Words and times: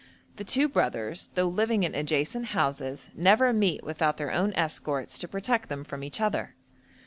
The 0.37 0.43
two 0.43 0.67
brothers, 0.67 1.29
though 1.35 1.47
living 1.47 1.83
in 1.83 1.93
adjacent 1.93 2.45
houses, 2.57 3.11
never 3.13 3.53
meet 3.53 3.83
without 3.83 4.17
their 4.17 4.31
own 4.31 4.51
escorts 4.53 5.19
to 5.19 5.27
protect 5.27 5.69
them 5.69 5.83
from 5.83 6.03
each 6.03 6.19
other. 6.19 6.55